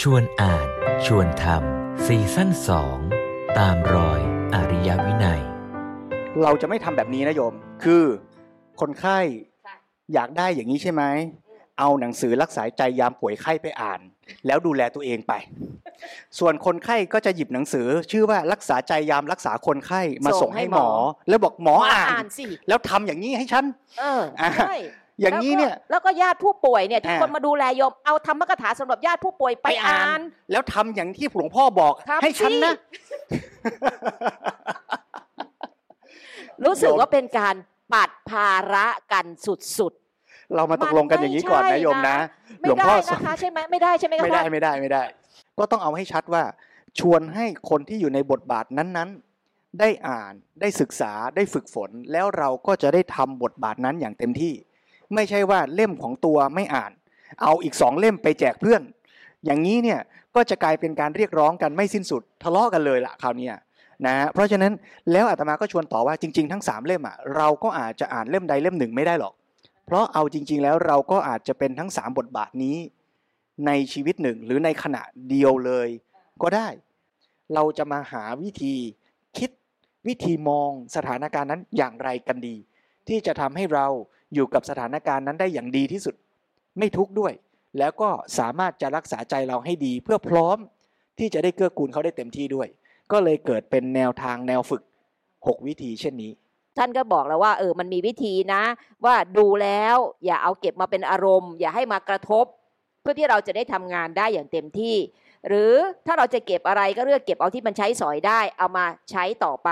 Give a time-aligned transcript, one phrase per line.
[0.00, 0.66] ชวนอ่าน
[1.06, 2.98] ชวนทำซีซั่นสอง
[3.58, 4.20] ตามรอย
[4.54, 5.42] อริยวินัย
[6.42, 7.52] เราจะไม่ทำแบบนี้นะโยม
[7.84, 8.04] คือ
[8.80, 9.18] คนไข้
[9.66, 9.76] ค่ะ
[10.14, 11.02] อยากได้อย่างนี้ใช่ไหม
[11.78, 14.00] เอาหนังสือรักษาใจยามป่วยไข้ไปอ่าน
[14.46, 15.32] แล้วดูแลตัวเองไป
[16.38, 20.90] ส่วนคนไข้ก็จะหยิบหนังสือ ชื่อว่ารักษาใจยามรักษาคนไข้มาส่ส่งงให้ให้หมอหมอ
[21.28, 23.64] แล้วบอกหมออ่านอ่านสิแล้วทำอย่างนี้ให้ฉัน
[23.98, 24.76] เอออะใช่
[25.20, 30.20] อย่างนี้เนี่ยแล้วก็แล้วก็ญาติผู้ป่วยเนี่ยที่อ่าคนมาดูแลโยมเอาธรรมกถาสำหรับญาติผู้ป่วยไปอ่าน
[30.52, 32.72] แล้วทำอย่างที่หลวงพ่อบอกทำให้ฉันสินะ
[36.64, 37.54] รู้สึกโยมว่าเป็นการ
[37.92, 39.92] ปัดภาระกันสุด
[40.54, 45.02] เรามาตกลงกันอย่างนี้ก่อนนะโยมนะๆหไม่ลวงได้พ่อนะคะใช่ไหมไม่ได้ใช่ไหมคะไม่ได้ท่านไม่ได้ไม่ได้
[45.58, 46.42] ก็ต้องเอาให้ชัดว่า
[47.00, 54.54] ชวนให้คนที่อยู่ในบทบาทนั้นๆได้อ่านได้ศึกษาได้ฝึกฝน แล้วเราก็จะได้ทำบทบาทนั้นอย่างเต็มที่
[55.14, 56.92] ไม่ใช่ว่าเล่มของตัวไม่อ่าน
[57.42, 58.82] เอาอีกสองเล่มไปแจกเพื่อน
[59.44, 60.00] อย่างนี้เนี่ย
[60.34, 63.48] ก็จะกลายเป็นการเรียกร้องกันไม่สิ้นสุดทะเลาะกันเลยละคราวนี้
[64.06, 64.72] นะเพราะฉะนั้น
[65.12, 69.34] แล้วอาตมาก็ชวนต่อว่าจริง ๆ ทั้งสามเล่มอะเราก็อาจจะอ่านเล่มใดเล่มหนึ่งไม่ได้หรอก
[69.86, 72.76] เพราะเอาจริง ๆ แล้วเราก็อาจจะเป็นทั้งสามบทบาทนี้
[73.66, 75.88] ในชีวิตหนึ่งหรือในขณะเดียวเลย
[76.42, 76.68] ก็ได้
[77.54, 78.74] เราจะมาหาวิธี
[79.38, 79.50] คิด
[80.06, 82.56] วิธีมองสถานการณ์นั้นอย่างไรกันดี
[83.08, 83.86] ที่จะทำให้เรา
[84.34, 86.14] อยู่กับสถานการณ์นั้นได้อย่างดีที่สุด
[86.78, 87.32] ไม่ทุกข์ด้วย
[87.78, 90.58] แล้วก็สามารถจะรักษาใจเราให้ดี เพื่อพร้อม
[91.18, 92.68] ที่จะได้เกื้อกูลเขาได้เต็มที่ด้วย
[93.12, 94.82] ก็เลยเกิดเป็นแนวทางแนวฝึก
[95.26, 96.32] 6 วิธีเช่นนี้
[96.78, 98.62] ท่านก็บอกแล้วว่าเออมันมีวิธีนะ
[99.04, 102.44] ว่าดูแล้วอย่าเอาเก็บมาเป็นอารมณ์ อย่าให้มากระทบ
[103.00, 104.96] เพื่อที่เราจะได้ทำงานได้อย่างเต็มที่
[105.48, 105.72] หรือ
[106.06, 109.70] ถ้าเราจะเก็บอะไรก็เลือกเก็บเอาที่มันใช้สอยได้ เอามาใช้ต่อไป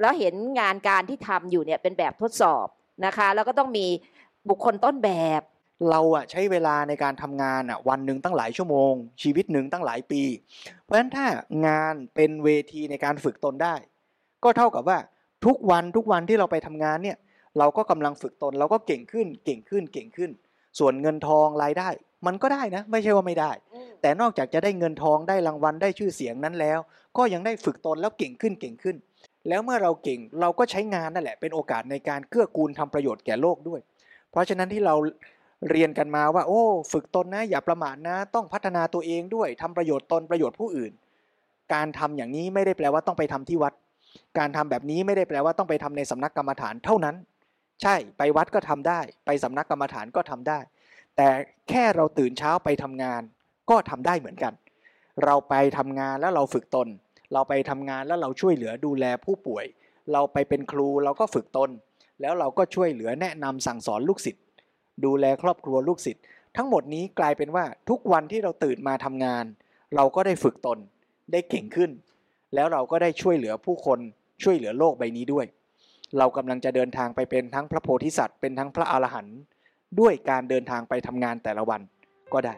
[0.00, 2.66] แล้วเห็นงานการที่ทำอยู่เนี่ยเป็นแบบทดสอบ
[3.04, 3.86] นะคะ แล้วก็ต้องมี
[4.48, 5.42] บุคคลต้นแบบ
[5.90, 10.22] เราอะใช้เวลาในการทำงานอะวันหนึ่งตั้งหลายชั่วโมง ชีวิตหนึ่งตั้งหลายปี
[10.82, 11.26] เพราะฉะนั้นถ้า
[11.66, 13.74] งานเป็นเวทีในการฝึกตนได้
[14.44, 14.98] ก็เท่ากับว่า
[15.46, 17.16] ทุกวันทุกวันที่เราไปทำงานเนี่ย
[17.58, 20.30] เราก็กำลังฝึกตนเราก็เก่งขึ้นเก่งขึ้นเก่งขึ้น
[20.78, 21.88] ส่วนเงินทองรายได้
[22.26, 23.50] มันก็ได้นะ ไม่ใช่ว่าไม่ได้
[24.02, 26.78] แต่นอกจากจะได้เงินทองได้รางวัลได้ชื่อเสียงนั้นแล้ว
[27.16, 28.96] ก็ยังได้ฝึกตนแล้วเก่งขึ้นเก่งขึ้น
[29.48, 33.80] แล้วเมื่อเราเก่งเราก็ใช้งานนั่นแหละเป็นโอกาสในการเกื้อกูลทำประโยชน์แก่โลกด้วย
[34.30, 34.94] เพราะฉะนั้นที่เรา
[35.70, 36.62] เรียนกันมาว่า โอ้
[36.92, 40.92] ฝึกตนนะ อย่าประมาทนะ ต้องพัฒนาตัวเองด้วยทำประโยชน์ตนประโยชน์ผู้อื่น
[41.74, 43.72] การทำอย่างนี้ไม่ได้แปลว่าต้องไปทำที่วัด
[44.38, 47.16] การทำแบบนี้ไม่ได้แปลว่าต้องไปทำในสำนักกรรมฐานเท่านั้น
[47.82, 50.58] ใช่ไปวัดก็ทำได้ ไปสำนักกรรมฐานก็ทำได้
[51.16, 51.28] แต่
[51.70, 53.22] แค่เราตื่นเช้าไปทำงาน
[53.70, 54.52] ก็ทำได้เหมือนกัน
[55.24, 56.88] เราไปทำงานแล้วเราฝึกตน
[57.32, 59.64] เราไปทำงานแล้วเราช่วยเหลือดูแลผู้ป่วย
[60.12, 61.70] เราไปเป็นครูเราก็ฝึกตน
[62.20, 64.42] แล้วเราก็ช่วยเหลือแนะนำสั่งสอนลูกศิษย์
[65.04, 66.24] ดูแลครอบครัวลูกศิษย์
[66.56, 69.44] ทั้งหมดนี้กลายเป็นว่าทุกวันที่เราตื่นมาทำงาน
[69.96, 70.78] เราก็ได้ฝึกตน
[71.32, 71.90] ได้เก่งขึ้น
[72.54, 73.98] แล้วเราก็ได้ช่วยเหลือผู้คน
[74.42, 75.46] ช่วยเหลือโลกใบนี้ด้วย
[76.18, 79.38] เรากำลังจะเดินทางไปเป็นทั้งพระโพธิสัตว์เป็นทั้งพระอรหันต์
[80.00, 81.80] ด้วยการเดินทางไปทำงานแต่ละวัน
[82.32, 82.54] ก็ได้